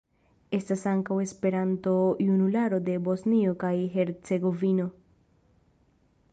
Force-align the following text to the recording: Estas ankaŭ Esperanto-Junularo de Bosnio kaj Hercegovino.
Estas 0.59 0.85
ankaŭ 0.91 1.17
Esperanto-Junularo 1.23 2.81
de 2.89 2.97
Bosnio 3.11 3.55
kaj 3.67 3.73
Hercegovino. 3.99 4.89